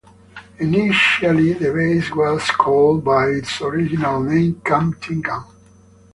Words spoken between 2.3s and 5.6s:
called by its original name, Camp Tengan.